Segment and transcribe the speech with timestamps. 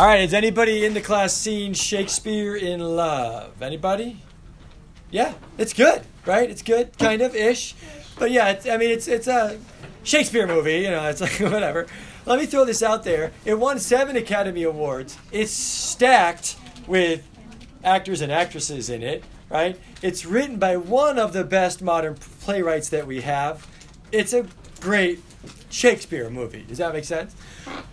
[0.00, 3.60] All right, has anybody in the class seen Shakespeare in Love?
[3.60, 4.22] Anybody?
[5.10, 6.48] Yeah, it's good, right?
[6.48, 7.74] It's good, kind of ish,
[8.18, 9.60] but yeah, I mean, it's it's a
[10.02, 10.78] Shakespeare movie.
[10.78, 11.86] You know, it's like whatever.
[12.24, 13.32] Let me throw this out there.
[13.44, 15.18] It won seven Academy Awards.
[15.32, 16.56] It's stacked
[16.86, 17.22] with
[17.84, 19.78] actors and actresses in it, right?
[20.00, 23.66] It's written by one of the best modern playwrights that we have.
[24.12, 24.46] It's a
[24.80, 25.20] great
[25.70, 26.62] Shakespeare movie.
[26.62, 27.34] Does that make sense?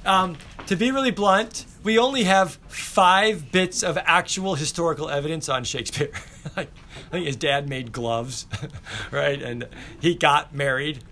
[0.05, 5.63] Um, to be really blunt, we only have five bits of actual historical evidence on
[5.63, 6.12] Shakespeare.
[6.57, 6.70] like,
[7.07, 8.48] I think his dad made gloves,
[9.12, 9.41] right?
[9.41, 9.67] And
[10.02, 11.03] he got married,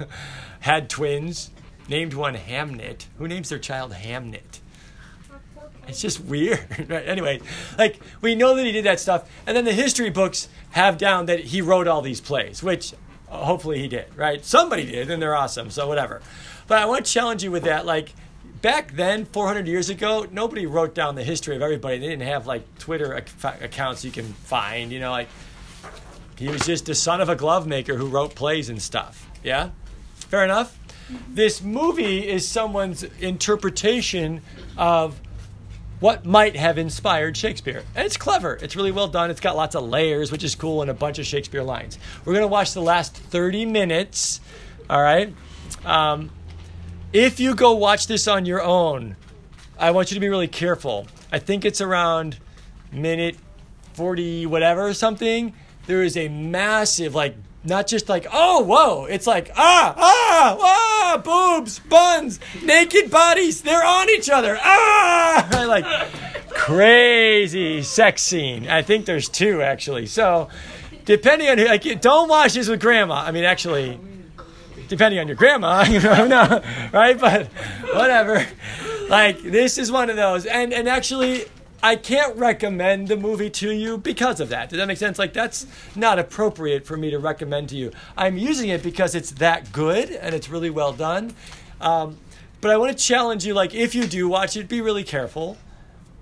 [0.60, 1.50] had twins,
[1.88, 3.06] named one Hamnet.
[3.18, 4.60] Who names their child Hamnet?
[5.86, 6.64] It's just weird.
[6.88, 7.06] Right?
[7.06, 7.40] Anyway,
[7.76, 11.26] like we know that he did that stuff, and then the history books have down
[11.26, 12.94] that he wrote all these plays, which
[13.34, 14.44] hopefully he did, right?
[14.44, 16.22] Somebody did, and they're awesome, so whatever.
[16.66, 17.86] But I want to challenge you with that.
[17.86, 18.14] Like
[18.62, 21.98] back then, 400 years ago, nobody wrote down the history of everybody.
[21.98, 25.28] They didn't have like Twitter ac- accounts you can find, you know, like
[26.36, 29.28] he was just the son of a glove maker who wrote plays and stuff.
[29.42, 29.70] Yeah?
[30.14, 30.78] Fair enough?
[31.12, 31.34] Mm-hmm.
[31.34, 34.40] This movie is someone's interpretation
[34.78, 35.20] of
[36.00, 37.84] what might have inspired Shakespeare.
[37.94, 38.54] And it's clever.
[38.60, 39.30] It's really well done.
[39.30, 41.98] It's got lots of layers, which is cool, and a bunch of Shakespeare lines.
[42.24, 44.40] We're going to watch the last 30 minutes.
[44.90, 45.34] All right?
[45.84, 46.30] Um,
[47.12, 49.16] if you go watch this on your own,
[49.78, 51.06] I want you to be really careful.
[51.32, 52.38] I think it's around
[52.92, 53.36] minute
[53.94, 55.54] 40 whatever or something.
[55.86, 59.06] There is a massive, like, not just like, oh, whoa.
[59.06, 63.62] It's like, ah, ah, ah, boobs, buns, naked bodies.
[63.62, 64.58] They're on each other.
[64.60, 65.84] Ah, like
[66.50, 68.68] crazy sex scene.
[68.68, 70.06] I think there's two actually.
[70.06, 70.48] So,
[71.04, 73.16] depending on who, like, don't watch this with grandma.
[73.16, 73.98] I mean, actually,
[74.88, 77.18] depending on your grandma, you know, no, right?
[77.18, 77.46] But
[77.94, 78.46] whatever.
[79.08, 80.46] Like, this is one of those.
[80.46, 81.44] And, and actually,
[81.84, 84.70] I can't recommend the movie to you because of that.
[84.70, 85.18] Does that make sense?
[85.18, 87.92] Like, that's not appropriate for me to recommend to you.
[88.16, 91.34] I'm using it because it's that good and it's really well done.
[91.82, 92.16] Um,
[92.62, 95.58] but I want to challenge you, like, if you do watch it, be really careful.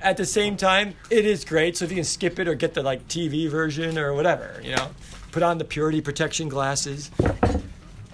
[0.00, 1.76] At the same time, it is great.
[1.76, 4.75] So if you can skip it or get the like TV version or whatever, you
[4.75, 4.88] know,
[5.31, 7.12] put on the purity protection glasses.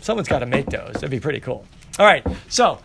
[0.03, 0.93] Someone's got to make those.
[0.93, 1.65] That'd be pretty cool.
[1.99, 2.27] All right.
[2.51, 2.79] So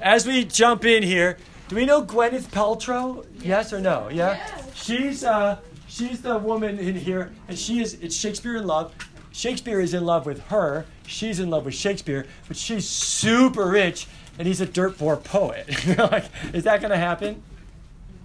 [0.00, 1.36] as we jump in here,
[1.70, 3.24] do we know Gwyneth Paltrow?
[3.44, 4.08] Yes or no?
[4.08, 4.32] Yeah.
[4.32, 4.74] Yes.
[4.74, 7.94] She's uh, she's the woman in here, and she is.
[8.02, 8.92] It's Shakespeare in love.
[9.30, 10.84] Shakespeare is in love with her.
[11.06, 15.68] She's in love with Shakespeare, but she's super rich, and he's a dirt poor poet.
[15.96, 17.40] like, is that going to happen?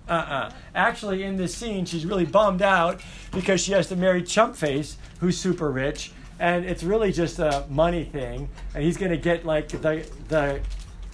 [0.09, 0.51] Uh-uh.
[0.73, 3.00] Actually, in this scene, she's really bummed out
[3.31, 8.06] because she has to marry Chumpface, who's super rich, and it's really just a money
[8.06, 8.50] thing.
[8.73, 10.62] And he's going to get like the the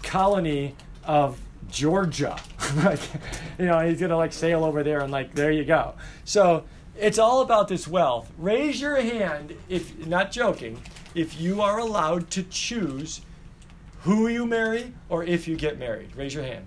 [0.02, 1.38] colony of
[1.70, 2.38] Georgia,
[2.78, 3.00] like
[3.58, 5.96] you know, he's to like sail over there and like there you go.
[6.26, 6.64] So
[6.98, 8.32] it's all about this wealth.
[8.38, 10.82] Raise your hand if not joking.
[11.16, 13.22] If you are allowed to choose
[14.02, 16.66] who you marry or if you get married, raise your hand.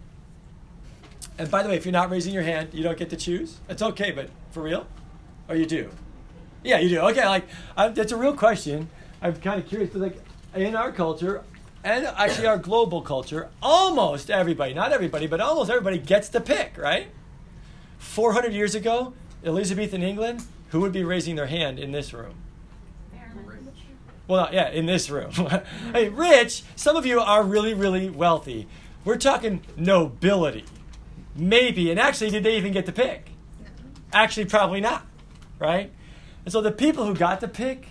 [1.38, 3.58] And by the way, if you're not raising your hand, you don't get to choose.
[3.68, 4.86] It's okay, but for real?
[5.48, 5.90] Or you do?
[6.62, 7.00] Yeah, you do.
[7.00, 8.88] Okay, like I, that's a real question.
[9.20, 10.22] I'm kind of curious, but like
[10.54, 11.44] in our culture,
[11.84, 16.78] and actually our global culture, almost everybody, not everybody, but almost everybody gets to pick,
[16.78, 17.08] right?
[17.98, 19.12] 400 years ago,
[19.44, 22.34] Elizabethan England, who would be raising their hand in this room?
[24.26, 25.30] Well, yeah, in this room.
[25.92, 28.66] hey, rich, some of you are really, really wealthy.
[29.04, 30.64] We're talking nobility.
[31.36, 31.90] Maybe.
[31.90, 33.28] And actually, did they even get to pick?
[34.14, 35.04] Actually, probably not,
[35.58, 35.90] right?
[36.44, 37.88] And so the people who got to pick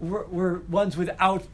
[0.00, 1.44] were, were ones without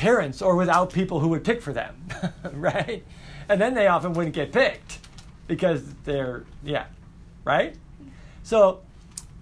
[0.00, 1.94] parents or without people who would pick for them,
[2.54, 3.04] right?
[3.50, 4.98] And then they often wouldn't get picked
[5.46, 6.86] because they're, yeah,
[7.44, 7.76] right?
[8.42, 8.80] So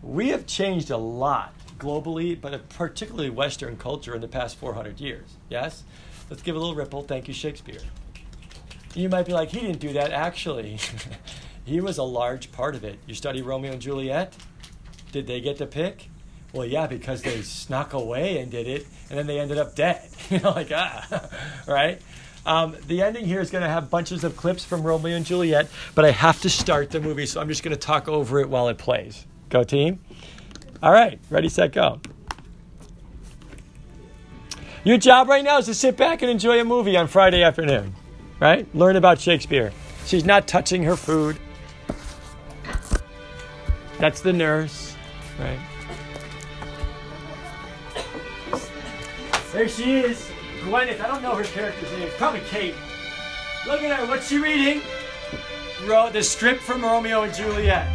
[0.02, 5.36] we have changed a lot globally, but particularly Western culture in the past 400 years.
[5.48, 5.84] Yes?
[6.28, 7.02] Let's give a little ripple.
[7.02, 7.80] Thank you, Shakespeare.
[8.96, 10.10] You might be like, he didn't do that.
[10.10, 10.80] Actually,
[11.64, 12.98] he was a large part of it.
[13.06, 14.34] You study Romeo and Juliet?
[15.12, 16.08] Did they get to pick?
[16.52, 20.08] Well, yeah, because they snuck away and did it, and then they ended up dead.
[20.30, 21.28] you know, like, ah,
[21.68, 22.00] right?
[22.46, 25.68] Um, the ending here is going to have bunches of clips from Romeo and Juliet,
[25.94, 28.48] but I have to start the movie, so I'm just going to talk over it
[28.48, 29.26] while it plays.
[29.50, 30.00] Go, team.
[30.82, 32.00] All right, ready, set, go.
[34.84, 37.94] Your job right now is to sit back and enjoy a movie on Friday afternoon,
[38.40, 38.66] right?
[38.74, 39.72] Learn about Shakespeare.
[40.06, 41.38] She's not touching her food.
[43.98, 44.96] That's the nurse,
[45.38, 45.58] right?
[49.52, 50.30] There she is,
[50.62, 51.00] Gwyneth.
[51.00, 52.10] I don't know her character's name.
[52.18, 52.74] Probably Kate.
[53.66, 54.06] Look at her.
[54.06, 54.82] What's she reading?
[55.86, 57.86] wrote the script from Romeo and Juliet.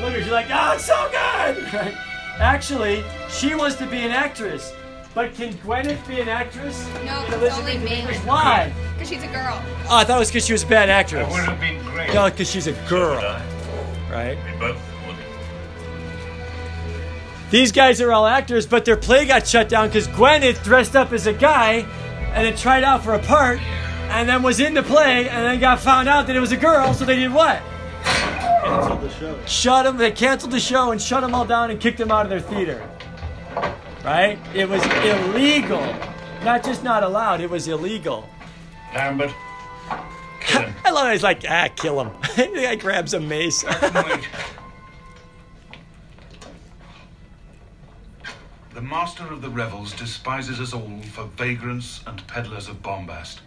[0.00, 0.22] Look at her.
[0.22, 1.64] she's like, oh, it's so good.
[1.72, 1.94] Right?
[2.38, 4.72] Actually, she wants to be an actress.
[5.14, 6.86] But can Gwyneth be an actress?
[7.04, 7.98] No, in it's only Elizabeth me.
[7.98, 8.16] English?
[8.18, 8.72] Why?
[8.94, 9.60] Because she's a girl.
[9.88, 11.30] Oh, I thought it was because she was a bad That actress.
[11.30, 12.14] would have been great.
[12.14, 13.20] No, because she's a girl,
[14.10, 14.38] right?
[14.44, 14.89] We both would.
[17.50, 21.12] These guys are all actors, but their play got shut down because Gwyneth dressed up
[21.12, 21.84] as a guy
[22.32, 23.60] and then tried out for a part
[24.10, 26.56] and then was in the play and then got found out that it was a
[26.56, 27.60] girl, so they did what?
[28.04, 29.38] Canceled the show.
[29.46, 32.24] Shut them, they canceled the show and shut them all down and kicked them out
[32.24, 32.88] of their theater.
[34.04, 34.38] Right?
[34.54, 35.82] It was illegal.
[36.44, 38.28] Not just not allowed, it was illegal.
[38.94, 39.32] Lambert,
[40.40, 40.74] kill him.
[40.84, 41.12] I love it.
[41.12, 42.10] He's like, ah, kill him.
[42.36, 43.64] the guy grabs a mace.
[48.80, 53.42] The master of the revels despises us all for vagrants and peddlers of bombast.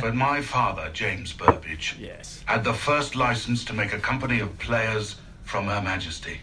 [0.00, 2.42] But my father, James Burbage, yes.
[2.46, 6.40] had the first license to make a company of players from Her Majesty.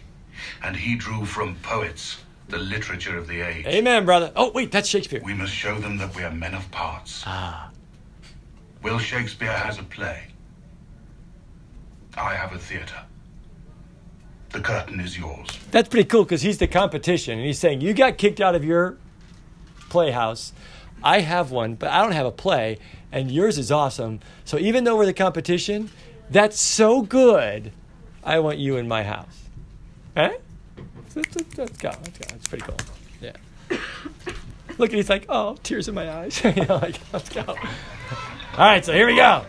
[0.62, 3.66] And he drew from poets the literature of the age.
[3.66, 4.30] Amen, brother.
[4.36, 5.20] Oh, wait, that's Shakespeare.
[5.24, 7.24] We must show them that we are men of parts.
[7.26, 7.72] Ah.
[8.84, 10.28] Will Shakespeare has a play.
[12.16, 13.02] I have a theater.
[14.50, 15.48] The curtain is yours.
[15.70, 18.64] That's pretty cool because he's the competition, and he's saying you got kicked out of
[18.64, 18.96] your
[19.88, 20.52] playhouse.
[21.02, 22.78] I have one, but I don't have a play,
[23.12, 24.20] and yours is awesome.
[24.44, 25.90] So even though we're the competition,
[26.30, 27.72] that's so good.
[28.24, 29.44] I want you in my house.
[30.16, 30.36] Eh?
[31.14, 31.62] Let's, go.
[31.62, 31.90] Let's go.
[32.48, 32.76] Pretty cool.
[33.20, 33.78] Yeah.
[34.78, 36.42] Look, he's like, oh, tears in my eyes.
[36.44, 37.44] you know, like, let's go.
[37.46, 37.56] All
[38.58, 39.44] right, so here we go.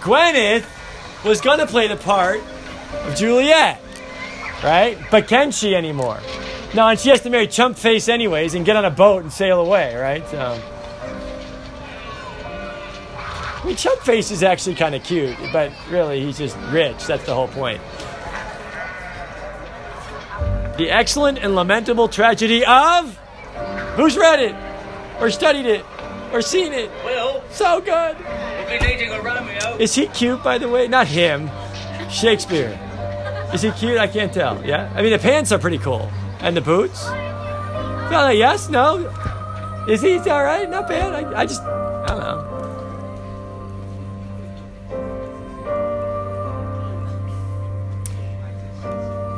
[0.00, 0.64] Gwyneth
[1.24, 2.40] was going to play the part
[2.92, 3.80] of Juliet
[4.64, 4.98] right?
[5.10, 6.18] But can she anymore?
[6.74, 9.32] No, and she has to marry Chump Face anyways and get on a boat and
[9.32, 10.26] sail away, right?
[10.28, 10.60] So,
[12.42, 17.06] I mean, Chump Face is actually kind of cute, but really he's just rich.
[17.06, 17.80] That's the whole point.
[20.78, 23.16] The excellent and lamentable tragedy of
[23.96, 24.54] who's read it,
[25.20, 25.84] or studied it,
[26.32, 26.90] or seen it.
[27.04, 28.16] Well, So good.
[28.18, 29.76] we've been eating a Romeo.
[29.78, 30.86] Is he cute, by the way?
[30.88, 31.48] Not him.
[32.10, 32.78] Shakespeare.
[33.52, 33.98] Is he cute?
[33.98, 34.64] I can't tell.
[34.64, 34.92] Yeah?
[34.94, 36.10] I mean, the pants are pretty cool.
[36.40, 37.06] And the boots?
[38.10, 38.68] No, yes?
[38.68, 38.98] No?
[39.88, 40.68] Is he all right?
[40.68, 41.12] Not bad.
[41.14, 42.56] I, I just, I don't know.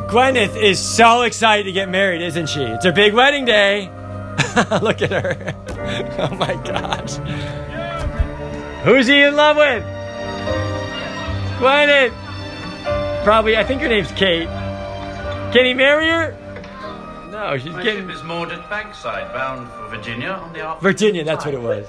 [0.09, 2.63] Gwyneth is so excited to get married, isn't she?
[2.63, 3.83] It's her big wedding day.
[4.83, 5.55] Look at her.
[6.19, 7.17] oh my gosh.
[8.85, 9.85] Who's he in love with?
[11.61, 12.28] Gwyneth.
[13.25, 14.49] Probably, I think her name's Kate.
[15.53, 16.37] Can he marry her?
[17.31, 20.81] No, she's My getting ship is moored at Bankside, bound for Virginia on the Ark.
[20.81, 21.25] Virginia.
[21.25, 21.87] That's what it was.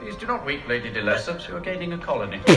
[0.00, 1.48] Please do not weep, Lady de Lesseps.
[1.48, 2.40] You are gaining a colony.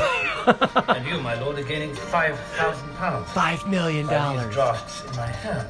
[0.88, 3.30] And you, my lord, are gaining five thousand pounds.
[3.32, 4.54] Five million By these dollars.
[4.54, 5.68] drafts in my hand.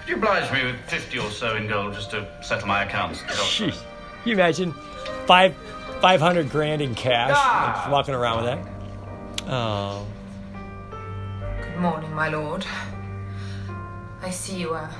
[0.00, 3.20] Could you oblige me with 50 or so in gold just to settle my accounts?
[3.22, 3.72] Jeez.
[3.72, 3.80] Can
[4.26, 4.72] you imagine
[5.26, 5.54] five
[6.00, 8.46] five hundred grand in cash like, walking around with
[9.44, 9.50] that?
[9.52, 10.06] Oh.
[11.78, 12.64] Morning, my lord.
[14.22, 14.90] I see you are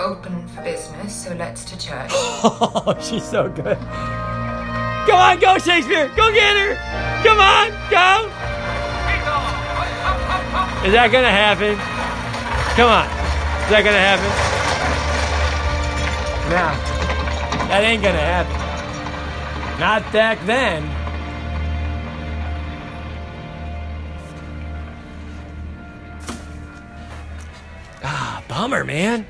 [0.00, 2.10] open for business, so let's to church.
[2.14, 3.76] Oh, she's so good.
[3.76, 6.08] Come on, go Shakespeare.
[6.16, 6.74] Go get her.
[7.22, 8.24] Come on, go.
[10.86, 11.76] Is that gonna happen?
[12.74, 13.04] Come on.
[13.64, 14.30] Is that gonna happen?
[16.48, 17.68] No.
[17.68, 19.78] That ain't gonna happen.
[19.78, 21.03] Not back then.
[28.64, 29.26] Bummer, man.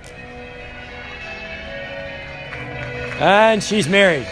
[3.18, 4.28] And she's married.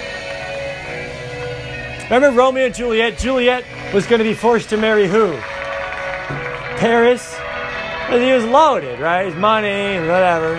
[2.05, 3.19] Remember Romeo and Juliet?
[3.19, 5.33] Juliet was going to be forced to marry who?
[6.79, 7.37] Paris.
[8.09, 9.27] But he was loaded, right?
[9.27, 10.55] His money, and whatever.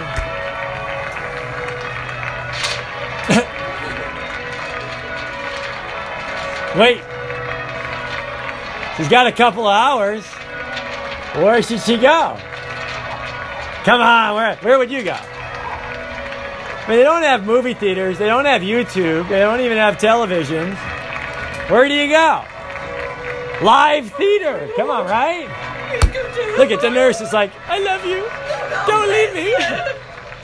[6.78, 7.02] Wait.
[8.98, 10.26] She's got a couple of hours.
[11.36, 12.38] Where should she go?
[13.84, 15.12] Come on, where, where would you go?
[15.14, 18.18] I mean, they don't have movie theaters.
[18.18, 19.28] They don't have YouTube.
[19.30, 20.76] They don't even have televisions.
[21.70, 22.44] Where do you go?
[23.62, 24.70] Live theater.
[24.76, 25.48] Come on, right?
[26.58, 28.24] Look at the nurse is like, I love you.
[28.88, 29.52] Don't leave me.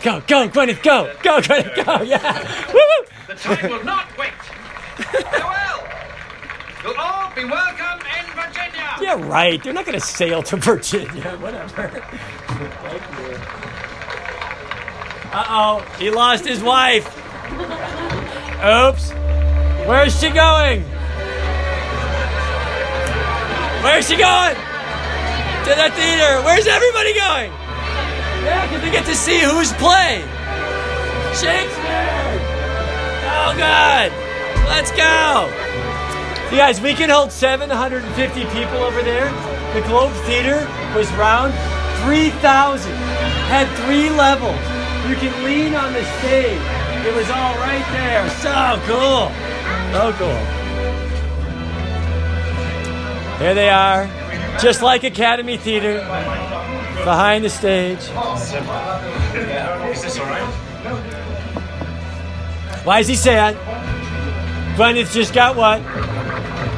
[0.02, 1.14] Go, go, Gwyneth, go.
[1.22, 2.02] Go, Gwyneth, go.
[2.04, 2.22] Yeah.
[2.74, 3.06] Woo.
[3.28, 4.32] The time will not wait.
[4.32, 5.88] Farewell.
[6.84, 8.79] You'll all be welcome in Virginia.
[9.02, 9.62] Yeah, right.
[9.64, 11.38] They're not going to sail to Virginia.
[11.40, 11.90] Whatever.
[11.90, 13.38] Thank you.
[15.32, 17.06] Uh oh, he lost his wife.
[18.66, 19.12] Oops.
[19.88, 20.84] Where's she going?
[23.84, 24.56] Where's she going?
[24.56, 26.42] To the theater.
[26.44, 27.52] Where's everybody going?
[28.44, 30.26] Yeah, because we get to see who's playing.
[31.36, 32.40] Shakespeare.
[33.30, 34.12] Oh, God.
[34.68, 35.89] Let's go.
[36.52, 39.30] You guys, we can hold 750 people over there.
[39.76, 41.54] The Globe Theater was round
[42.06, 42.92] 3,000.
[42.92, 44.58] Had three levels.
[45.08, 46.60] You can lean on the stage.
[47.06, 48.28] It was all right there.
[48.42, 49.32] So cool.
[49.94, 50.42] So cool.
[53.38, 54.10] There they are.
[54.60, 56.00] Just like Academy Theater.
[57.04, 58.00] Behind the stage.
[58.00, 58.10] Is
[60.02, 60.50] this all right?
[62.84, 63.56] Why is he sad?
[64.76, 65.82] Gwyneth just got what?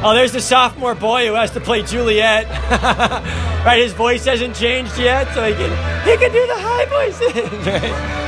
[0.04, 2.48] Oh, there's the sophomore boy who has to play Juliet.
[3.64, 5.70] right, his voice hasn't changed yet, so he can
[6.04, 7.32] he can do the high voices.
[7.66, 8.18] Right?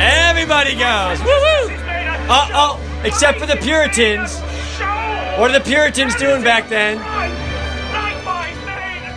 [0.00, 1.18] Everybody goes.
[1.20, 1.74] Woo woo!
[2.30, 4.38] Uh oh, except for the Puritans.
[5.38, 6.98] What are the Puritans doing back then?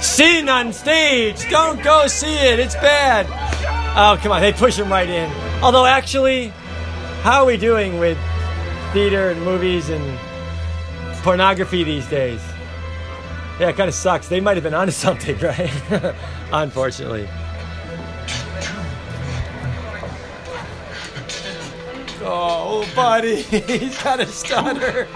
[0.01, 1.50] Sin on stage.
[1.50, 2.60] Don't go see it.
[2.60, 3.27] It's bad.
[3.96, 4.41] Oh, come on.
[4.41, 5.32] They push him right in.
[5.63, 6.48] Although, actually,
[7.22, 8.18] how are we doing with
[8.93, 10.17] theater and movies and
[11.24, 12.41] pornography these days?
[13.60, 14.27] Yeah, it kind of sucks.
[14.27, 15.71] They might have been onto something, right?
[16.51, 17.27] Unfortunately.
[22.24, 23.41] Oh, buddy.
[23.41, 25.07] He's got a stutter.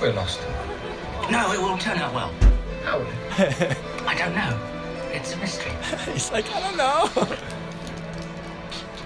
[0.00, 0.40] We're lost.
[1.30, 2.32] No, it won't turn out well.
[2.84, 3.00] How?
[4.06, 4.58] I don't know.
[5.12, 5.72] It's a mystery.
[6.12, 7.08] He's like, I don't know.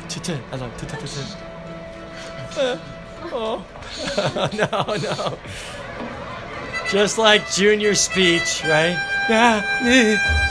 [0.08, 0.98] Chichen, I love chichen.
[3.30, 3.64] Oh,
[4.52, 5.38] no, no.
[6.90, 8.98] Just like junior speech, right?
[9.28, 10.38] Yeah.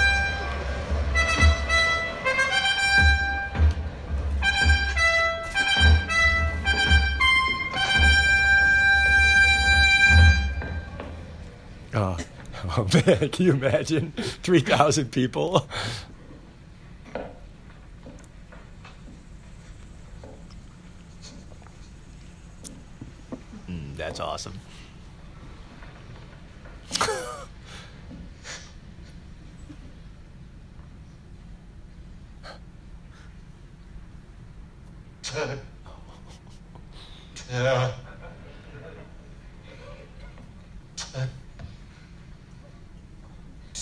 [11.94, 12.18] Oh,
[12.78, 14.14] oh man, can you imagine?
[14.16, 15.68] 3,000 people.
[23.70, 24.54] Mm, that's awesome.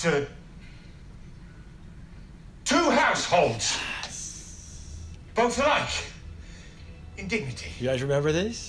[0.01, 0.25] to
[2.63, 3.77] two households,
[5.36, 5.89] both alike
[7.17, 7.69] in dignity.
[7.81, 8.68] You guys remember this?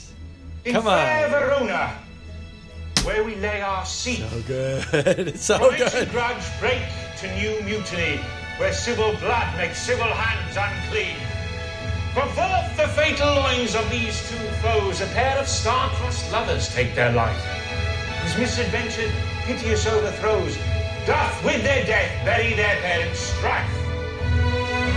[4.90, 5.28] Good.
[5.28, 6.10] It's so ancient good.
[6.10, 6.82] grudge break
[7.18, 8.20] to new mutiny,
[8.58, 11.16] where civil blood makes civil hands unclean.
[12.14, 16.94] From forth the fatal loins of these two foes, a pair of star-crossed lovers take
[16.94, 17.40] their life,
[18.22, 19.12] whose misadventured,
[19.46, 20.56] piteous overthrows
[21.06, 23.70] doth with their death bury their parents' strife.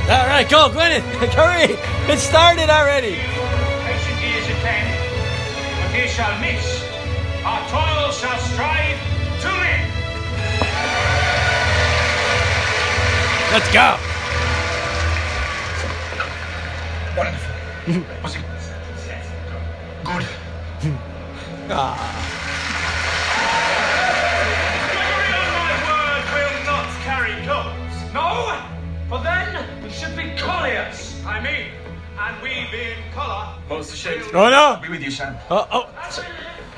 [0.10, 1.02] All right, go, Gwyneth.
[1.34, 1.78] Hurry.
[2.12, 3.16] It started already.
[3.16, 4.90] Patient ears attend,
[5.80, 6.84] but he shall miss.
[7.46, 8.93] Our toil shall strive
[13.54, 13.98] Let's go.
[17.16, 17.54] Wonderful.
[18.24, 18.42] Was it
[20.04, 20.26] good?
[20.82, 20.96] Gregory
[25.38, 27.94] on my word will not carry guns.
[28.12, 28.60] No,
[29.08, 31.24] for then we should be colliers.
[31.24, 31.68] I mean,
[32.18, 33.56] and we being collar.
[33.70, 34.36] Most of Shakespeare.
[34.36, 34.80] Oh, no.
[34.82, 35.38] Be with you, Sam.
[35.52, 35.90] Oh, oh.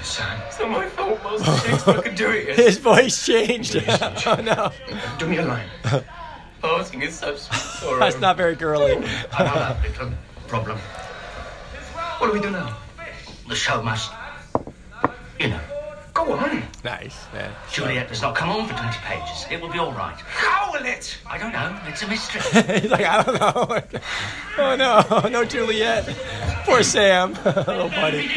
[0.03, 0.41] Sam.
[0.45, 1.23] It's not my fault.
[1.23, 2.55] Most of Shakespeare could do it.
[2.57, 3.77] His voice changed.
[3.77, 4.73] oh, no.
[5.17, 5.69] Do me a line.
[6.65, 7.37] Posing is such
[7.79, 7.99] sorrow.
[7.99, 8.93] That's not very girly.
[8.93, 10.11] I know that little
[10.47, 10.77] problem.
[12.17, 12.75] What do we do now?
[13.47, 14.11] The show must,
[15.39, 15.59] you know.
[16.15, 16.63] Go on.
[16.83, 17.51] nice, man.
[17.71, 19.45] Juliet does not come on for 20 pages.
[19.51, 20.15] It will be all right.
[20.21, 21.17] How will it?
[21.29, 21.77] I don't know.
[21.87, 22.41] It's a mystery.
[22.81, 23.99] He's like, I don't know.
[24.57, 25.27] Oh, no.
[25.27, 26.05] No Juliet.
[26.63, 27.33] Poor Sam.
[27.43, 28.31] Little buddy.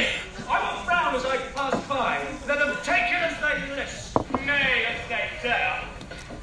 [0.49, 2.27] I will frown as I pass by.
[2.49, 4.17] Let them take it as they list.
[4.45, 5.85] Nay, as they dare.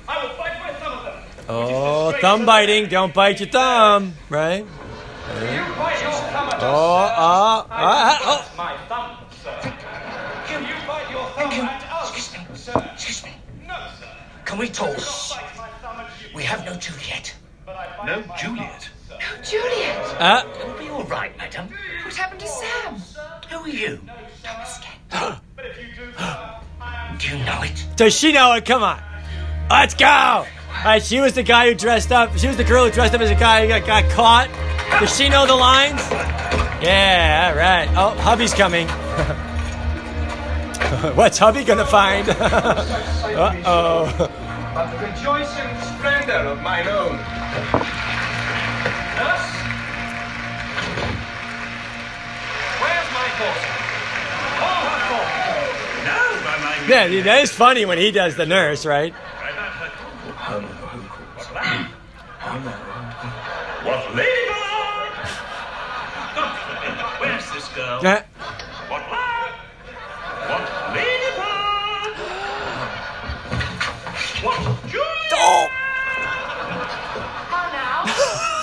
[0.08, 1.35] I will bite my thumb of them.
[1.48, 2.88] Oh, thumb biting.
[2.90, 4.60] Don't bite your thumb, right?
[4.66, 4.66] You
[5.78, 7.16] bite your thumb at Oh, us, sir.
[7.18, 8.58] ah, I ah, will oh.
[8.58, 9.74] my thumb, sir.
[10.48, 12.56] Can You bite your thumb at us, Excuse me.
[12.56, 12.90] sir.
[12.94, 13.32] Excuse me.
[13.68, 14.08] No, sir.
[14.46, 14.96] Can we talk?
[14.96, 16.36] Bite my thumb at you.
[16.36, 17.36] We have no Juliet.
[17.66, 18.90] But I bite No my Juliet.
[19.10, 20.16] No, Juliet!
[20.20, 21.70] Ah, It'll be all right, madam.
[22.04, 22.96] What happened to Sam?
[23.50, 24.02] Who are you?
[24.44, 25.40] Thomas Kent.
[25.56, 27.86] But if you do, sir, I am Do you know it?
[27.96, 28.66] does she know it?
[28.66, 29.02] Come on.
[29.70, 30.46] Let's go.
[30.86, 32.38] All right, she was the guy who dressed up.
[32.38, 34.50] She was the girl who dressed up as a guy who got, got caught.
[35.00, 36.00] Does she know the lines?
[36.80, 37.90] Yeah, all right.
[37.98, 38.88] Oh, hubby's coming.
[41.16, 42.30] What's hubby gonna find?
[42.40, 44.14] uh oh.
[44.76, 47.18] But the rejoicing splendor of mine own.
[47.18, 47.26] Nurse?
[52.78, 53.74] Where's my daughter?
[54.62, 56.06] Call her forth.
[56.06, 56.86] No, my.
[56.88, 59.16] Yeah, that is funny when he does the nurse, right?
[63.84, 65.12] What ladybird?
[67.20, 68.00] Where's this girl?
[68.06, 68.22] Uh,
[68.88, 69.52] What lad?
[70.48, 70.64] What
[70.96, 72.16] ladybird?
[74.46, 75.00] What joy?
[75.34, 75.68] oh!
[77.50, 78.06] How now?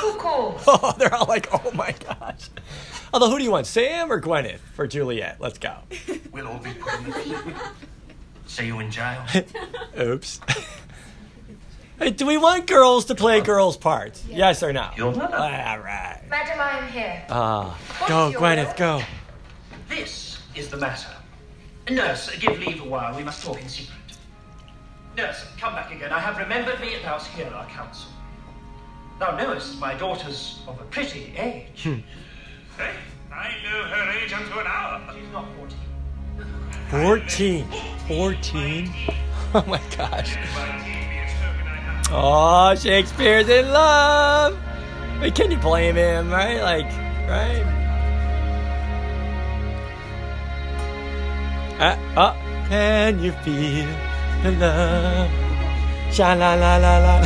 [0.01, 0.63] Who calls?
[0.67, 2.49] oh, they're all like, oh my gosh.
[3.13, 5.37] Although, who do you want, Sam or Gwyneth for Juliet?
[5.41, 5.75] Let's go.
[6.33, 7.45] We'll all be put in the
[8.47, 9.23] See you in jail.
[10.01, 10.41] Oops.
[12.03, 14.25] Hey, do we want girls to play girls' parts?
[14.29, 14.91] Yes or no?
[14.97, 15.37] Your mother.
[15.37, 16.21] All right.
[16.29, 17.25] Madam, I am here.
[17.29, 19.03] Ah, What go, is Gwyneth, go.
[19.89, 21.09] This is the matter.
[21.91, 23.15] Nurse, give leave a while.
[23.17, 23.97] We must talk in secret.
[25.17, 26.13] Nurse, come back again.
[26.13, 28.11] I have remembered me and thou hear our counsel.
[29.19, 31.83] Thou knowest my daughter's of a pretty age.
[31.83, 32.95] Hey,
[33.33, 35.01] I know her age unto an hour.
[35.15, 35.79] She's not fourteen.
[36.91, 37.67] 14.
[38.09, 38.95] 14?
[39.55, 40.35] Oh my gosh.
[42.15, 44.59] Oh, Shakespeare's in love.
[45.21, 46.61] Wait, can you blame him, right?
[46.61, 46.85] Like,
[47.29, 47.65] right?
[51.81, 52.35] Uh, uh,
[52.69, 53.89] can you feel
[54.43, 55.31] the love?
[56.13, 57.17] Sha la la la la.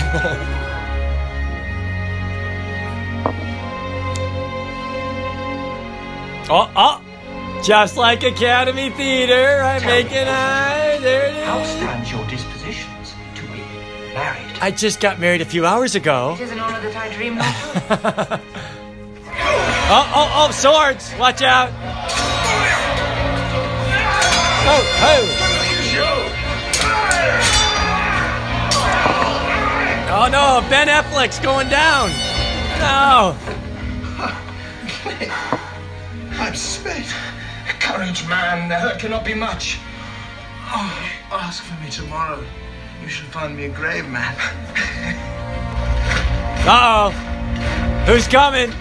[6.48, 9.82] oh, oh, just like Academy Theater, right?
[9.84, 11.00] Making eyes.
[11.02, 11.68] There it How is.
[11.70, 12.25] stands your
[14.60, 16.34] I just got married a few hours ago.
[16.38, 18.42] It is an honor that I dreamed of.
[19.88, 21.14] Oh, oh, oh, swords!
[21.16, 21.70] Watch out!
[24.68, 25.46] Oh, oh!
[30.10, 32.10] Oh no, Ben Affleck's going down!
[32.80, 33.36] No!
[36.32, 37.04] I'm spared.
[37.78, 38.68] Courage, man.
[38.68, 39.78] The hurt cannot be much.
[40.68, 42.44] Oh, ask for me tomorrow.
[43.06, 44.34] You shall find me a grave, man.
[46.68, 47.10] Uh oh!
[48.06, 48.72] Who's coming?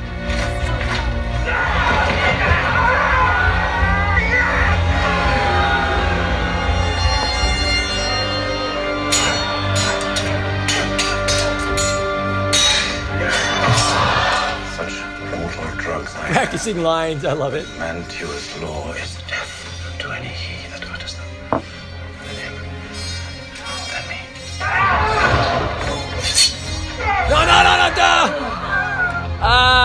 [14.72, 17.68] Such mortal drugs I Practicing lines, I love it.
[17.78, 19.16] Mantua's law is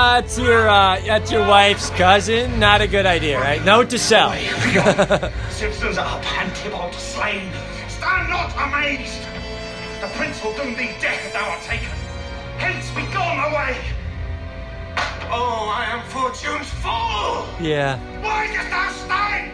[0.02, 2.58] Ah, it's your, uh, that's your wife's cousin.
[2.58, 3.62] Not a good idea, right?
[3.62, 4.34] Note to self.
[5.50, 7.52] Citizens up and Tybalt slain.
[7.88, 9.20] Stand not amazed.
[10.00, 11.88] The prince will doom thee death if thou art taken.
[12.56, 13.76] Hence be gone away.
[15.30, 17.46] Oh, I am fortune's fool.
[17.60, 17.98] yeah.
[18.22, 19.50] Why dost thou stay?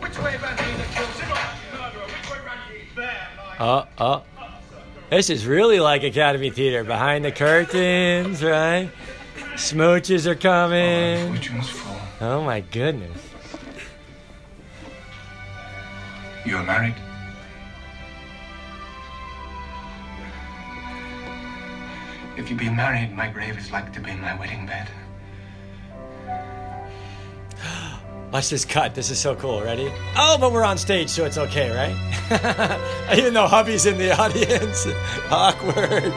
[0.00, 1.40] Which way ran he that killed Tybalt?
[1.72, 2.94] Murderer, which way ran he?
[2.94, 4.20] There Uh, uh.
[5.10, 6.82] This is really like Academy Theater.
[6.82, 8.90] Behind the curtains, right?
[9.54, 11.38] Smooches are coming.
[11.40, 13.16] Oh, oh my goodness.
[16.44, 16.94] You are married?
[22.36, 24.88] If you be married, my grave is like to be my wedding bed.
[28.34, 28.96] Watch this cut.
[28.96, 29.62] This is so cool.
[29.62, 29.92] Ready?
[30.16, 31.94] Oh, but we're on stage, so it's okay, right?
[33.16, 34.88] Even though hubby's in the audience.
[35.30, 36.12] Awkward.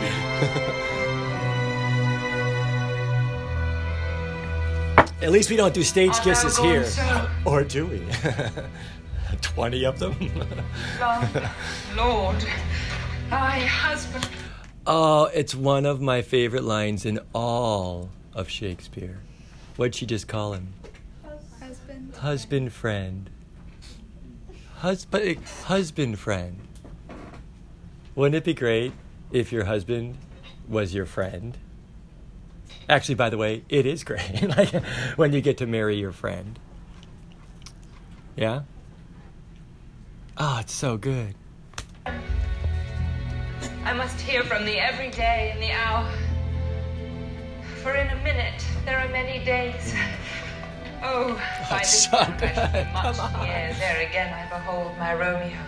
[5.22, 6.86] At least we don't do stage thou kisses here.
[6.86, 7.30] so?
[7.46, 8.02] Or do we?
[9.44, 10.16] 20 of them?
[11.00, 11.50] Lord,
[11.96, 12.46] Lord,
[13.30, 14.28] thy husband.
[14.88, 19.20] Oh, it's one of my favorite lines in all of Shakespeare.
[19.76, 20.74] What'd she just call him?
[22.20, 22.74] Husband.
[22.74, 23.30] Friend.
[24.78, 26.60] Husband eh, husband friend.
[28.16, 28.94] Wouldn't it be great
[29.32, 30.18] if your husband
[30.68, 31.58] was your friend?
[32.90, 34.74] Actually, by the way, it is great like
[35.16, 36.58] when you get to marry your friend.
[38.36, 38.64] Yeah?
[40.38, 41.36] Oh, it's so good.
[42.06, 46.12] I must hear from thee every day in the hour.
[47.84, 49.94] For in a minute there are many days.
[51.04, 51.36] Oh,
[51.70, 53.48] by it's this so time I shall be much Come on.
[53.48, 55.60] years ere again I behold my Romeo.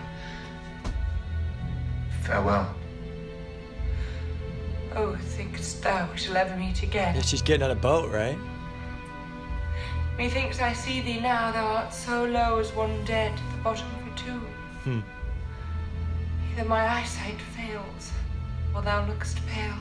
[2.22, 2.74] Farewell.
[4.96, 7.14] Oh, thinkst thou we shall ever meet again?
[7.14, 8.36] Yeah, she's getting on a boat, right?
[10.18, 13.86] Methinks I see thee now, thou art so low as one dead at the bottom
[14.00, 14.46] of a tomb.
[14.84, 15.00] Hmm.
[16.52, 18.12] Either my eyesight fails,
[18.74, 19.76] or thou look'st pale.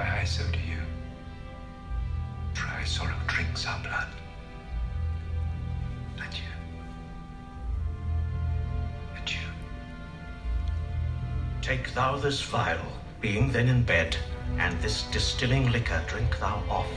[0.00, 0.80] My eyes, so do you.
[2.54, 4.08] Dry sorrow drinks our blood.
[6.16, 6.54] Adieu.
[9.18, 9.48] Adieu.
[11.60, 12.86] Take thou this vial,
[13.20, 14.16] being then in bed,
[14.58, 16.90] and this distilling liquor drink thou off.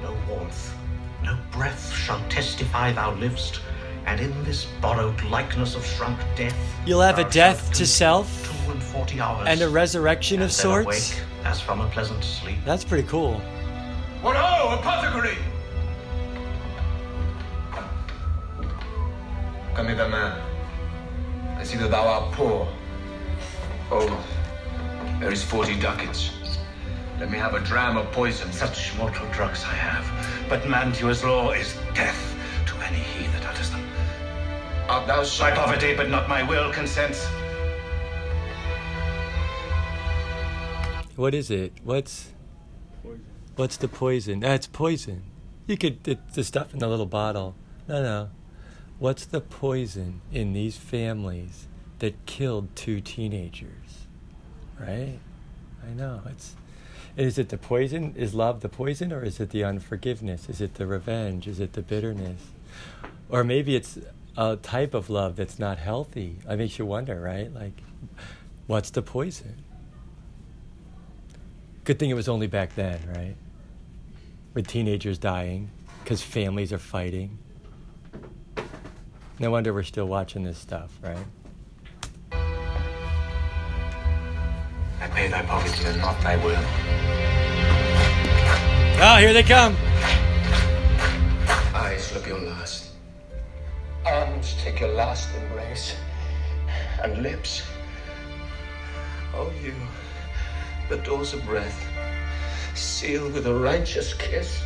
[0.00, 0.72] No warmth,
[1.24, 3.60] no breath shall testify thou livest,
[4.06, 6.56] and in this borrowed likeness of shrunk death.
[6.86, 8.28] You'll have a death to self
[8.70, 9.48] and forty hours.
[9.48, 11.12] and a resurrection of and then sorts.
[11.12, 12.58] awake as from a pleasant sleep.
[12.64, 13.40] That's pretty cool.
[14.22, 15.36] What ho, apothecary!
[19.74, 20.40] Come hither, man.
[21.58, 22.68] I see that thou art poor.
[23.90, 24.24] Oh,
[25.20, 26.30] there is forty ducats.
[27.20, 28.50] Let me have a dram of poison.
[28.52, 33.70] Such mortal drugs I have, but Mantua's law is death to any he that utters
[33.70, 33.84] them.
[34.88, 37.26] Art thou My poverty, but not my will, consents.
[41.16, 41.72] What is it?
[41.84, 42.32] What's
[43.02, 43.24] poison.
[43.56, 44.40] what's the poison?
[44.40, 45.22] That's poison.
[45.66, 47.54] You could it's the stuff in the little bottle.
[47.86, 48.30] No, no.
[48.98, 51.68] What's the poison in these families
[52.00, 54.06] that killed two teenagers?
[54.78, 55.18] Right?
[55.88, 56.22] I know.
[56.26, 56.56] It's
[57.16, 58.14] is it the poison?
[58.16, 60.48] Is love the poison or is it the unforgiveness?
[60.48, 61.46] Is it the revenge?
[61.46, 62.40] Is it the bitterness?
[63.28, 63.98] Or maybe it's
[64.36, 66.38] a type of love that's not healthy.
[66.48, 67.54] It makes you wonder, right?
[67.54, 67.82] Like
[68.66, 69.63] what's the poison?
[71.84, 73.36] Good thing it was only back then, right?
[74.54, 75.70] With teenagers dying
[76.02, 77.38] because families are fighting.
[79.38, 81.26] No wonder we're still watching this stuff, right?
[84.98, 86.64] I pay thy poverty and not thy will.
[89.02, 89.76] Oh, here they come.
[91.74, 92.92] Eyes look your last.
[94.06, 95.96] Arms take your last embrace.
[97.02, 97.62] And lips.
[99.34, 99.74] Oh, you,
[100.88, 101.86] the doors of breath,
[102.74, 104.62] seal with a righteous kiss.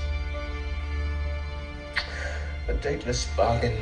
[2.68, 3.76] A dateless bargain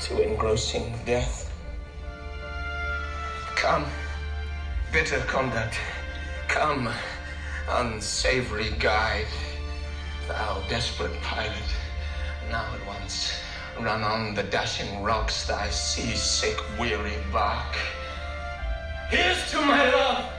[0.00, 1.52] to engrossing death.
[3.56, 3.86] Come,
[4.92, 5.78] bitter conduct.
[6.48, 6.88] Come,
[7.68, 9.26] unsavory guide.
[10.28, 11.68] Thou desperate pilot,
[12.50, 13.42] now at once
[13.80, 17.74] run on the dashing rocks thy seasick, weary bark.
[19.08, 20.31] Here's to my love!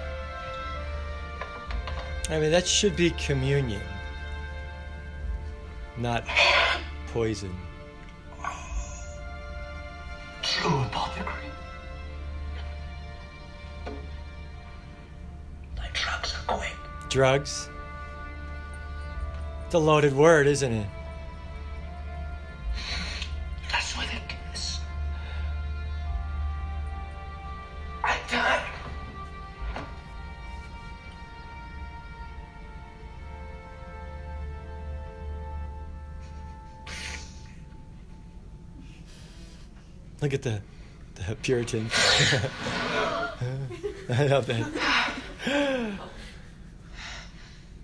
[2.30, 3.82] I mean, that should be communion,
[5.98, 6.26] not
[7.08, 7.54] poison.
[10.42, 11.52] True apothecary.
[15.76, 16.76] Thy drugs are quick.
[17.10, 17.70] Drugs.
[19.66, 20.88] It's a loaded word, isn't it?
[40.34, 40.63] Look at
[41.15, 41.91] the, the Puritan.
[44.10, 44.65] I love that.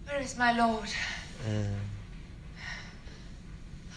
[0.07, 0.89] Where is my lord?
[1.47, 1.75] Uh,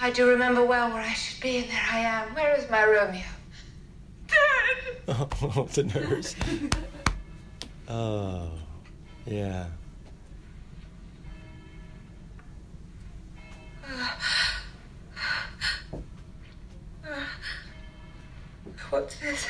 [0.03, 2.35] I do remember well where I should be, and there I am.
[2.35, 3.23] Where is my Romeo?
[4.29, 4.37] Dead!
[5.09, 6.37] oh, the nurse.
[7.89, 8.51] Oh,
[9.25, 9.67] yeah.
[18.93, 19.47] What's this?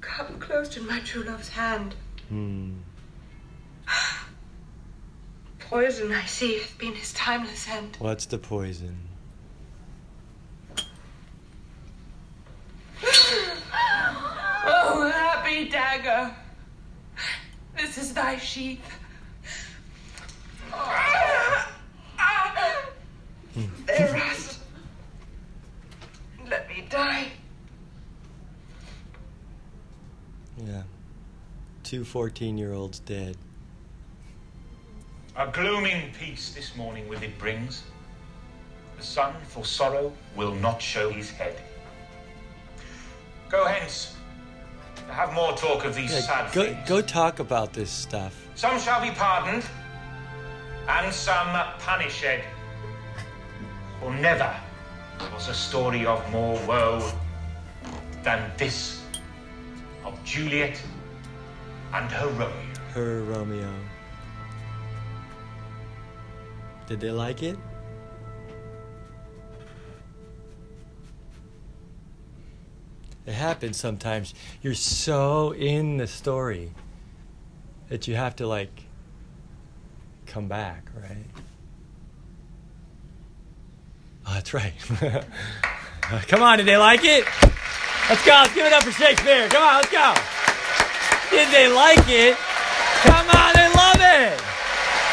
[0.00, 1.94] Cup closed in my true love's hand.
[2.30, 2.76] Hmm.
[5.58, 7.98] Poison, I see, hath been his timeless end.
[7.98, 8.96] What's the poison?
[14.70, 16.34] Oh, happy dagger!
[17.76, 18.98] This is thy sheath.
[23.86, 24.60] There rest.
[26.48, 27.32] Let me die.
[30.66, 30.82] Yeah.
[31.82, 33.36] Two 14 year olds dead.
[35.36, 37.84] A glooming peace this morning with it brings.
[38.96, 41.60] The sun for sorrow will not show his head.
[43.48, 44.16] Go hence.
[45.08, 46.88] Have more talk of these Yeah, sad go, things.
[46.88, 48.34] go talk about this stuff.
[48.56, 49.64] Some shall be pardoned,
[50.88, 52.24] and some punished.
[54.00, 54.54] For never
[55.32, 57.10] was a story of more woe
[58.22, 58.97] than this
[60.28, 60.78] Juliet
[61.94, 62.74] and her Romeo.
[62.92, 63.72] Her Romeo.
[66.86, 67.56] Did they like it?
[73.24, 74.34] It happens sometimes.
[74.60, 76.72] You're so in the story
[77.88, 78.84] that you have to like
[80.26, 81.24] come back, right?
[84.26, 84.74] Oh, that's right.
[86.28, 87.24] Come on, did they like it?
[88.08, 88.32] Let's go.
[88.40, 89.48] Let's give it up for Shakespeare.
[89.48, 90.16] Come on, let's go.
[91.28, 92.36] Did they like it?
[93.04, 94.32] Come on, they love it.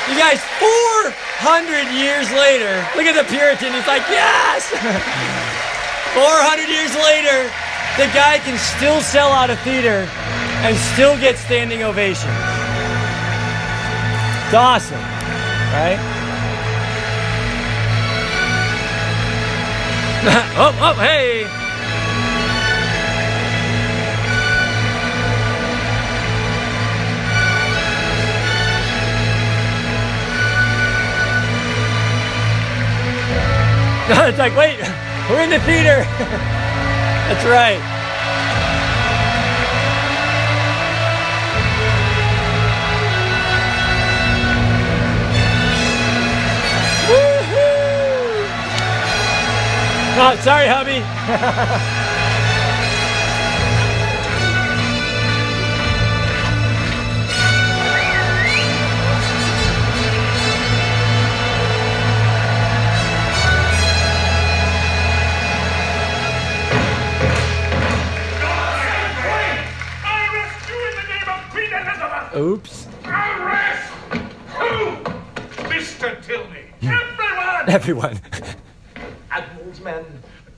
[0.08, 3.74] You guys, 400 years later, look at the Puritan.
[3.74, 4.72] He's like, yes!
[6.16, 7.52] 400 years later,
[8.00, 10.08] the guy can still sell out a theater
[10.64, 12.32] and still get standing ovations.
[14.46, 15.04] It's awesome,
[15.76, 16.00] right?
[20.56, 21.65] oh, oh, hey!
[34.08, 34.80] it's like, wait,
[35.32, 36.04] we're in the theater.
[37.26, 37.80] That's right.
[47.10, 48.46] Woohoo!
[50.18, 52.02] Oh, sorry, hubby.
[72.36, 72.88] Oops.
[73.06, 73.94] Arrest!
[74.58, 74.98] Who?
[75.70, 76.22] Mr.
[76.26, 76.66] Tilney.
[76.82, 76.90] Hmm.
[76.90, 77.70] Everyone!
[77.70, 78.20] Everyone.
[79.32, 80.06] Admiral's men,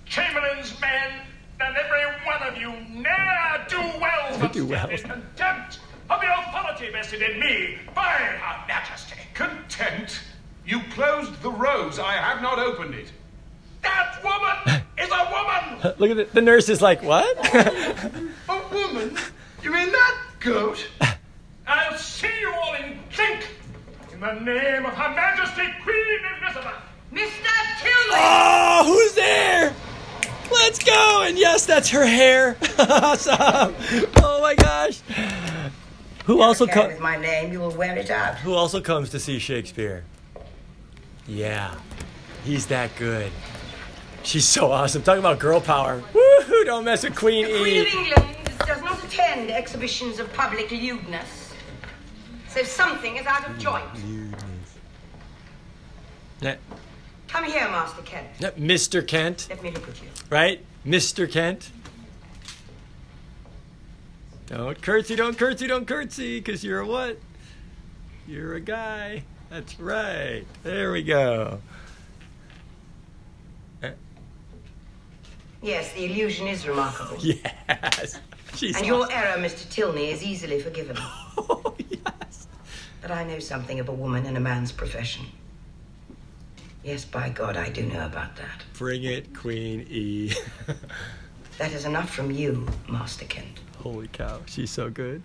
[0.05, 1.21] Chamberlain's men,
[1.61, 4.99] and every one of you ne'er do well that Do-wells.
[4.99, 9.15] stand in contempt of the authority vested in me by Her Majesty.
[9.33, 10.19] Content?
[10.65, 11.99] You closed the rose.
[11.99, 13.11] I have not opened it.
[13.83, 15.95] That woman is a woman!
[15.99, 17.25] Look at the, the nurse is like, what?
[17.55, 19.15] A woman?
[19.63, 20.87] You mean that goat?
[21.69, 23.47] I'll see you all in drink
[24.17, 26.73] in the name of Her Majesty Queen Elizabeth.
[27.13, 27.51] Mr.
[27.79, 28.09] Tilney!
[28.09, 29.73] oh, ah, who's there?
[30.51, 31.23] Let's go.
[31.23, 32.57] And yes, that's her hair.
[32.79, 33.75] awesome.
[34.17, 35.01] Oh my gosh.
[36.25, 36.93] Who also comes?
[36.93, 38.35] with my name, you will wear it out.
[38.39, 40.03] Who also comes to see Shakespeare?
[41.27, 41.75] Yeah,
[42.43, 43.31] he's that good.
[44.23, 45.03] She's so awesome.
[45.03, 46.01] Talking about girl power.
[46.13, 46.65] Woohoo!
[46.65, 47.97] Don't mess with Queen The Queen of E.
[47.97, 51.46] England does not attend exhibitions of public lewdness.
[52.57, 53.85] So something is out of joint.
[56.41, 56.55] Yeah,
[57.27, 58.29] Come here, Master Kent.
[58.39, 59.05] yeah, Mr.
[59.05, 60.07] Kent, Let me look at you.
[60.31, 60.65] right?
[60.83, 61.31] Mr.
[61.31, 61.69] Kent.
[64.47, 67.19] Don't curtsy, don't curtsy, don't curtsy, because you're a what?
[68.27, 69.21] You're a guy.
[69.51, 70.43] That's right.
[70.63, 71.59] There we go.
[73.83, 73.91] Eh.
[75.61, 77.17] Yes, the illusion is remarkable.
[77.23, 78.19] Yes.
[78.55, 79.69] She's and your error, Mr.
[79.69, 80.97] Tilney, is easily forgiven.
[81.49, 81.75] Oh,
[83.07, 83.17] Yes.
[83.17, 85.25] But I know something of a woman and a man's profession.
[86.83, 88.63] Yes, by God, I do know about that.
[88.77, 90.33] Bring it, Queen E.
[91.57, 93.61] That is enough from you, Master Kent.
[93.79, 95.23] Holy cow, she's so good.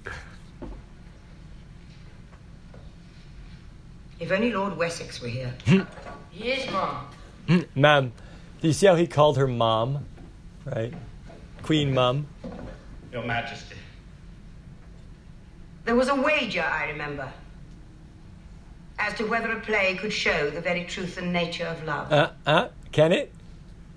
[4.19, 5.55] If only Lord Wessex were here.
[6.35, 7.09] Yes, Mom.
[7.75, 8.11] Ma'am,
[8.63, 10.07] do you see how he called her mom?
[10.65, 10.95] Right?
[11.63, 12.27] Queen mom.
[13.13, 13.77] Your Majesty.
[15.85, 17.31] There was a wager, I remember,
[19.03, 22.13] as to whether a play could show the very truth and nature of love.
[22.13, 23.33] Uh, uh, can it?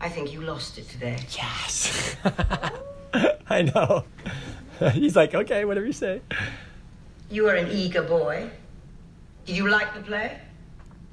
[0.01, 1.17] I think you lost it today.
[1.29, 2.15] Yes.
[3.49, 4.05] I know.
[4.93, 6.21] He's like, okay, whatever you say.
[7.29, 8.49] You are an eager boy.
[9.45, 10.39] Did you like the play?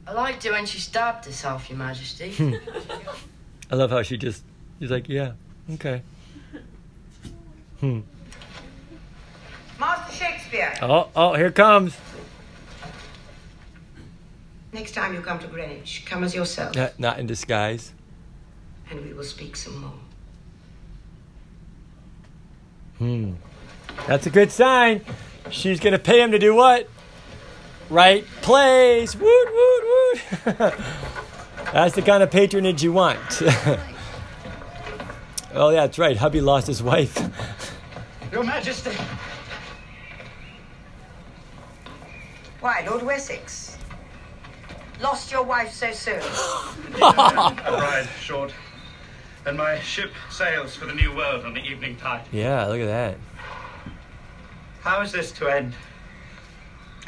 [0.06, 2.34] I liked it when she stabbed herself, Your Majesty.
[3.70, 4.42] I love how she just,
[4.80, 5.32] he's like, yeah,
[5.74, 6.02] okay.
[7.80, 8.00] Hmm.
[9.78, 11.94] Master Shakespeare, Oh, oh, here comes.
[14.72, 17.92] Next time you come to Greenwich, come as yourself, not in disguise.
[18.90, 19.92] and we will speak some more.
[22.98, 23.32] Hmm.
[24.06, 25.00] That's a good sign.
[25.50, 26.88] She's gonna pay him to do what?
[27.90, 29.16] Right plays.
[29.16, 29.84] Woot woot
[30.46, 30.74] woot.
[31.72, 33.18] That's the kind of patronage you want.
[35.54, 36.16] oh yeah, that's right.
[36.18, 37.16] Hubby lost his wife.
[38.32, 38.90] Your Majesty.
[42.60, 43.71] Why, Lord Wessex?
[45.02, 46.20] Lost your wife so soon?
[46.94, 48.54] A ride short.
[49.44, 52.24] And my ship sails for the New World on the evening tide.
[52.30, 53.18] yeah, look at that.
[54.82, 55.74] How is this to end?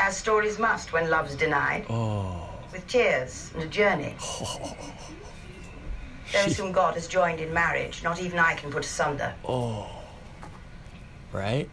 [0.01, 1.87] As stories must when love's denied.
[1.89, 2.51] Oh.
[2.73, 4.17] with tears and a journey.
[6.33, 9.33] Those whom God has joined in marriage, not even I can put asunder.
[9.45, 9.89] Oh.
[11.33, 11.71] Right?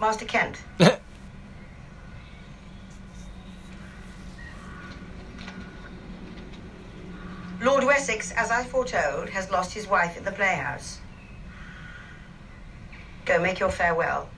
[0.00, 0.62] Master Kent.
[7.60, 11.00] Lord Wessex, as I foretold, has lost his wife at the playhouse.
[13.24, 14.30] Go make your farewell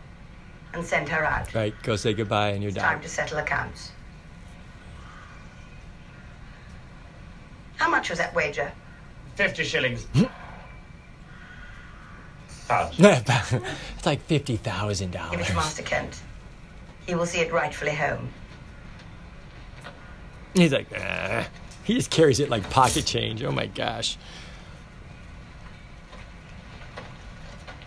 [0.72, 1.54] and send her out.
[1.54, 2.92] Right, go say goodbye and you're Time done.
[2.94, 3.92] Time to settle accounts.
[7.76, 8.72] How much was that wager?
[9.34, 10.06] Fifty shillings.
[12.68, 12.96] Pounds.
[12.98, 15.30] it's like fifty thousand dollars.
[15.32, 15.48] Give it dollars.
[15.48, 16.22] to Master Kent.
[17.06, 18.30] He will see it rightfully home.
[20.54, 21.46] He's like, ah.
[21.84, 23.42] He just carries it like pocket change.
[23.42, 24.16] Oh my gosh.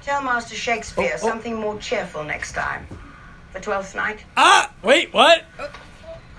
[0.03, 1.27] Tell Master Shakespeare Oh, oh.
[1.27, 2.85] something more cheerful next time.
[3.51, 4.23] For Twelfth Night?
[4.35, 4.73] Ah!
[4.81, 5.43] Wait, what?
[5.59, 5.69] Oh.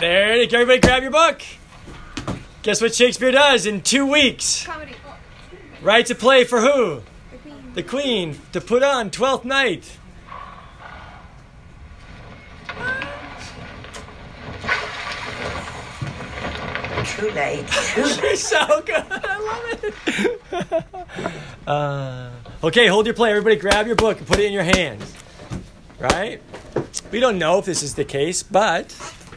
[0.00, 0.54] There, it is.
[0.54, 1.40] everybody grab your book.
[2.62, 4.64] Guess what Shakespeare does in two weeks?
[4.66, 4.94] Comedy.
[5.80, 7.02] Writes a play for who?
[7.30, 7.72] The Queen.
[7.74, 9.98] The Queen to put on Twelfth Night.
[17.16, 17.66] Too late.
[17.94, 18.20] Too late.
[18.20, 19.04] She's so good.
[19.08, 21.66] I love it.
[21.66, 22.30] uh,
[22.64, 23.30] okay, hold your play.
[23.30, 25.14] Everybody grab your book and put it in your hands.
[25.98, 26.42] Right?
[27.12, 28.96] We don't know if this is the case, but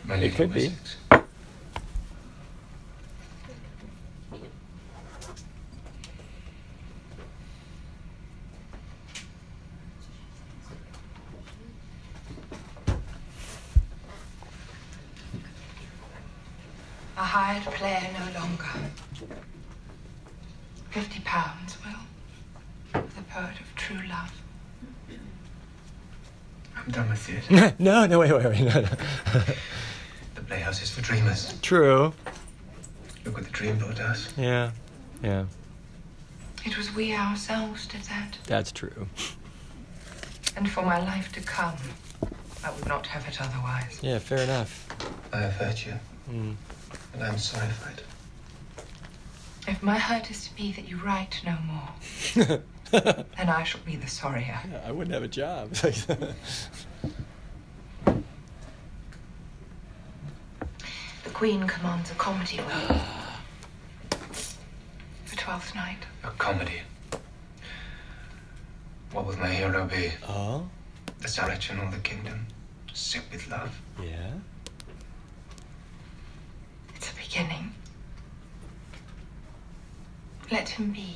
[0.09, 0.73] it could be.
[17.17, 18.65] A hired player no longer.
[20.91, 23.01] Fifty pounds, Will.
[23.15, 24.31] The poet of true love.
[26.75, 27.75] I'm done with theatre.
[27.79, 28.61] no, no, wait, wait, wait.
[28.61, 28.89] No, no.
[30.35, 31.59] The playhouse is for dreamers.
[31.61, 32.13] True.
[33.25, 34.29] Look what the Dreamboat does.
[34.37, 34.71] Yeah,
[35.21, 35.45] yeah,
[36.63, 38.37] It was we ourselves did that.
[38.45, 39.07] that's true.
[40.55, 41.75] And for my life to come,
[42.63, 43.99] I would not have it otherwise.
[44.01, 44.87] Yeah, fair enough.
[45.33, 45.93] I have hurt you,
[46.31, 46.55] Mm.
[47.13, 48.03] And I'm sorry for it.
[49.67, 52.59] If my hurt is to be that you write no more,
[52.91, 54.59] then I shall be the sorrier.
[54.85, 55.73] I wouldn't have a job.
[61.23, 62.97] The Queen commands a comedy will.
[65.25, 65.99] For Twelfth Night.
[66.23, 66.81] A comedy.
[69.11, 70.11] What will my hero be?
[70.27, 70.67] oh,
[71.19, 72.45] The Sarach in all the kingdom,
[72.93, 73.79] sick with love.
[74.03, 74.31] yeah.
[77.37, 77.73] It's a beginning.
[80.51, 81.15] Let him be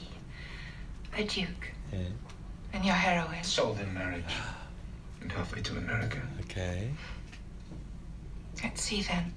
[1.18, 2.00] a duke yeah.
[2.74, 3.44] and your heroine.
[3.44, 4.24] Sold in marriage,
[5.22, 6.22] and halfway to America.
[6.42, 6.92] Okay.
[8.64, 9.34] At sea, then.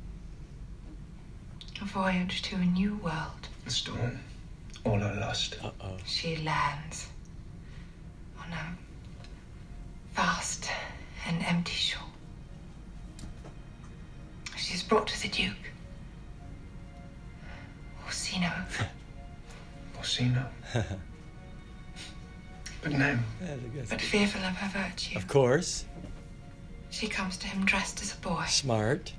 [1.80, 3.48] A voyage to a new world.
[3.66, 4.20] A storm,
[4.84, 5.56] all are lost.
[5.64, 5.96] Uh oh.
[6.04, 7.08] She lands
[8.38, 8.76] on a
[10.14, 10.68] vast
[11.26, 12.02] and empty shore.
[14.56, 15.73] She's brought to the Duke.
[18.24, 18.50] Orsino.
[19.98, 20.46] Orsino.
[22.82, 23.22] Good name.
[23.90, 25.84] But fearful of her virtue, Of course.
[26.90, 28.44] she comes to him dressed as a boy.
[28.48, 29.12] Smart.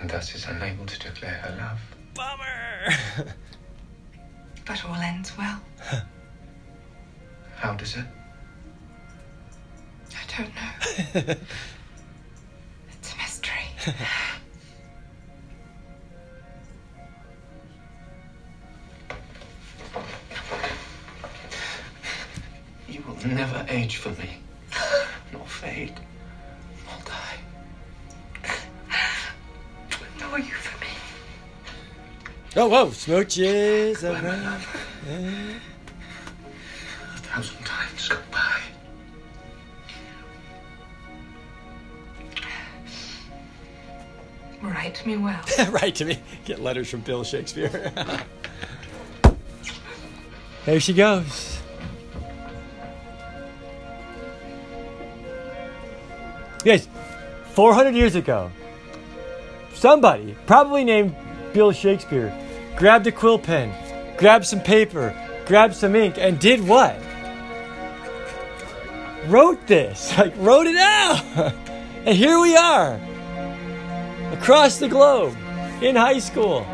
[0.00, 1.80] And thus is unable to declare her love.
[2.14, 3.32] Bummer.
[4.66, 5.60] But all ends well.
[7.56, 8.04] How does it?
[10.12, 11.34] I don't know.
[13.00, 13.64] It's a mystery.
[23.28, 24.30] Never age for me,
[25.32, 25.94] nor fade,
[26.86, 27.40] nor die.
[30.20, 30.90] Nor you for me.
[32.56, 32.86] Oh, whoa.
[32.88, 34.62] Smooches around.
[35.06, 35.54] Yeah.
[37.14, 38.60] A thousand times goodbye.
[44.62, 45.40] Write me well.
[45.70, 46.18] Write to me.
[46.44, 47.92] Get letters from Bill Shakespeare.
[50.66, 51.59] there she goes.
[56.64, 56.88] Yes,
[57.52, 58.50] 400 years ago,
[59.74, 61.14] somebody, probably named
[61.52, 62.32] Bill Shakespeare,
[62.76, 63.72] grabbed a quill pen,
[64.18, 65.14] grabbed some paper,
[65.46, 66.96] grabbed some ink, and did what?
[69.26, 70.12] Wrote this.
[70.18, 71.22] Like, wrote it out.
[72.04, 73.00] and here we are
[74.32, 75.36] across the globe
[75.82, 76.66] in high school.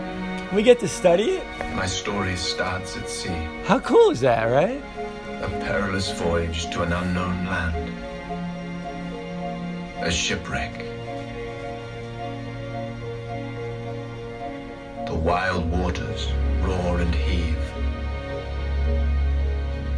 [0.52, 1.74] We get to study it.
[1.74, 3.30] My story starts at sea,
[3.64, 4.82] How cool is that, right?
[5.42, 7.92] a perilous voyage to an unknown land.
[10.06, 10.72] A shipwreck.
[15.04, 16.30] The wild waters
[16.60, 17.58] roar and heave.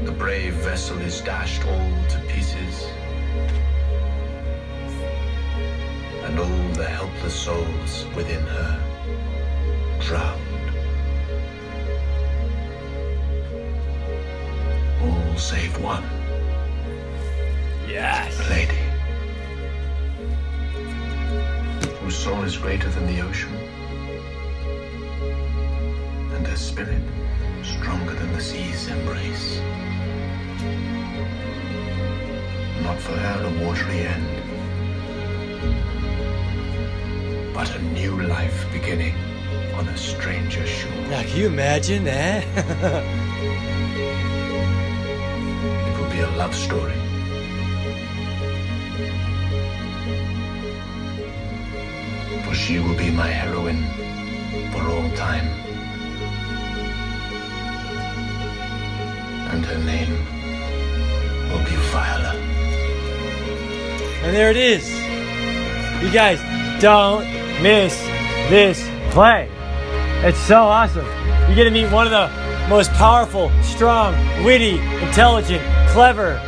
[0.06, 2.86] The brave vessel is dashed all to pieces.
[6.24, 8.80] And all the helpless souls within her
[10.00, 10.70] drowned.
[15.02, 16.04] All save one.
[17.86, 18.38] Yes.
[18.48, 18.77] Lady.
[22.28, 23.54] Soul is greater than the ocean.
[26.34, 27.02] And her spirit
[27.62, 29.58] stronger than the sea's embrace.
[32.82, 34.28] Not for her a watery end.
[37.54, 39.14] But a new life beginning
[39.78, 40.92] on a stranger shore.
[41.08, 42.44] Now, can you imagine that?
[45.88, 47.07] It will be a love story.
[52.58, 53.84] She will be my heroine
[54.72, 55.46] for all time.
[59.52, 60.12] And her name
[61.50, 62.34] will be Viola.
[64.24, 64.90] and there it is.
[66.02, 66.40] You guys
[66.82, 67.24] don't
[67.62, 67.96] miss
[68.50, 68.82] this
[69.12, 69.48] play.
[70.24, 71.06] It's so awesome.
[71.48, 72.28] You get to meet one of the
[72.68, 76.40] most powerful, strong, witty, intelligent, clever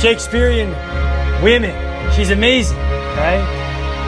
[0.00, 0.70] Shakespearean
[1.42, 1.74] women.
[2.12, 3.61] She's amazing, right?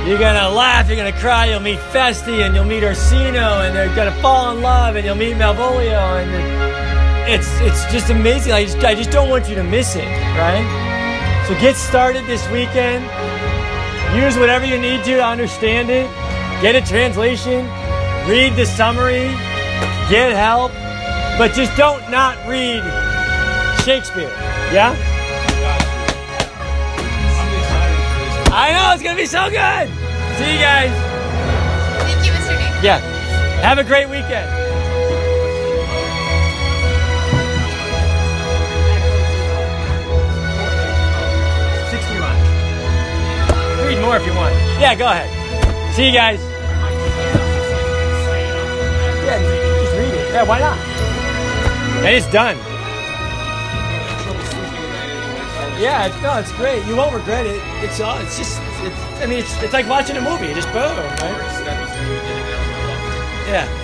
[0.06, 3.94] You're gonna laugh, you're gonna cry, you'll meet Feste and you'll meet Orsino and they're
[3.96, 8.52] gonna fall in love and you'll meet Malvolio and it's it's just amazing.
[8.52, 10.04] I just, I just don't want you to miss it,
[10.36, 11.44] right?
[11.48, 13.04] So get started this weekend.
[14.14, 16.06] Use whatever you need to to understand it.
[16.60, 17.64] Get a translation.
[18.28, 19.28] Read the summary.
[20.10, 20.72] Get help.
[21.38, 22.82] But just don't not read
[23.84, 24.28] Shakespeare.
[24.70, 25.13] Yeah?
[28.56, 29.88] I know, it's going to be so good.
[30.38, 30.94] See you guys.
[32.06, 32.54] Thank you, Mr.
[32.54, 32.84] Nick.
[32.84, 33.00] Yeah.
[33.62, 34.48] Have a great weekend.
[43.84, 44.54] Read more if you want.
[44.80, 45.28] Yeah, go ahead.
[45.94, 46.40] See you guys.
[49.24, 49.42] Yeah,
[49.82, 50.32] just read it.
[50.32, 50.78] Yeah, why not?
[51.98, 52.73] And it's done.
[55.84, 56.82] Yeah, it's, no, it's great.
[56.86, 57.60] You won't regret it.
[57.84, 58.16] It's all.
[58.16, 58.58] It's just.
[58.80, 58.98] It's.
[59.20, 59.62] I mean, it's.
[59.62, 60.54] It's like watching a movie.
[60.54, 61.20] Just boom, right?
[63.46, 63.83] Yeah.